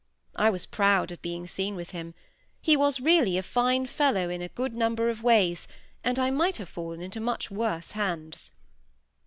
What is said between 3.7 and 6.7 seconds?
fellow in a good number of ways, and I might have